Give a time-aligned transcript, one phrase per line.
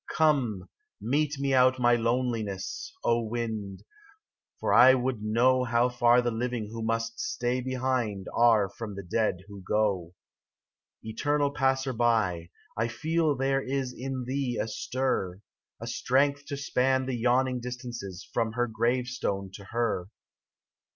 [0.09, 0.69] 33 COME,
[0.99, 3.83] mete me out my loneliness, o wind,
[4.59, 9.03] For I would know How far the living who must stay behind Are from the
[9.03, 10.15] dead who go.
[11.03, 15.39] Eternal Passer by, I feel there is In thee a stir,
[15.79, 20.07] A strength to span the yawning distances From her grave stone to her.